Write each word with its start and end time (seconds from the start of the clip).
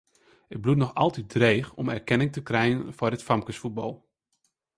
It 0.53 0.61
bliuwt 0.61 0.77
noch 0.79 0.93
altyd 0.93 1.27
dreech 1.29 1.73
om 1.75 1.87
erkenning 1.95 2.31
te 2.33 2.43
krijen 2.49 2.81
foar 2.97 3.13
it 3.15 3.27
famkesfuotbal. 3.27 3.93